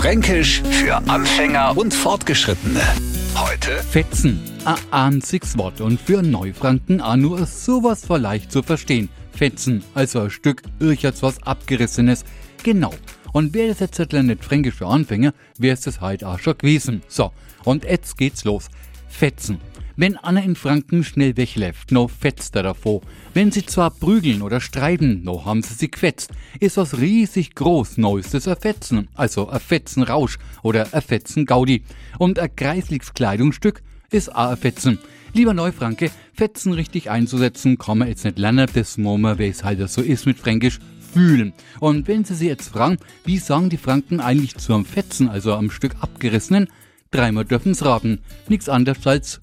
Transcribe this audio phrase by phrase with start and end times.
[0.00, 2.80] Fränkisch für Anfänger und Fortgeschrittene.
[3.34, 9.10] Heute Fetzen, ein einziges Wort und für Neufranken auch nur sowas leicht zu verstehen.
[9.32, 12.24] Fetzen, also ein Stück irgendwas Abgerissenes.
[12.62, 12.94] Genau.
[13.34, 17.02] Und wer das jetzt nicht fränkisch für Anfänger, wäre es das halt auch schon gewesen.
[17.06, 17.30] So,
[17.64, 18.68] und jetzt geht's los.
[19.06, 19.60] Fetzen.
[20.00, 23.02] Wenn Anna in Franken schnell wegläuft, no fetzt er davor.
[23.34, 26.30] Wenn sie zwar prügeln oder streiten, no haben sie sie quetzt.
[26.58, 31.82] Ist was riesig groß, neuestes Erfetzen, also Erfetzen Rausch oder Erfetzen Gaudi.
[32.18, 34.98] Und ein Kleidungsstück ist a Fetzen.
[35.34, 39.86] Lieber Neufranke, Fetzen richtig einzusetzen, kann man jetzt nicht lernen, das man, wie es halt
[39.90, 40.78] so ist mit Fränkisch,
[41.12, 41.52] fühlen.
[41.78, 42.96] Und wenn Sie sich jetzt fragen,
[43.26, 46.68] wie sagen die Franken eigentlich zu einem Fetzen, also am Stück abgerissenen,
[47.10, 48.20] dreimal dürfen's raten.
[48.48, 49.42] Nichts anderes als